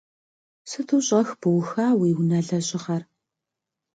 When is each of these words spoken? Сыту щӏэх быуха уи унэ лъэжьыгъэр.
Сыту 0.69 0.97
щӏэх 1.05 1.29
быуха 1.41 1.87
уи 1.99 2.09
унэ 2.19 2.39
лъэжьыгъэр. 2.47 3.03